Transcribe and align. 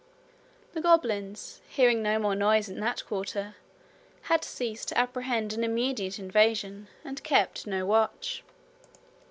The 0.73 0.81
goblins, 0.81 1.61
hearing 1.69 2.01
no 2.01 2.17
more 2.17 2.33
noise 2.33 2.67
in 2.67 2.79
that 2.79 3.05
quarter, 3.05 3.53
had 4.23 4.43
ceased 4.43 4.87
to 4.87 4.97
apprehend 4.97 5.53
an 5.53 5.63
immediate 5.63 6.17
invasion, 6.17 6.87
and 7.05 7.23
kept 7.23 7.67
no 7.67 7.85
watch. 7.85 8.41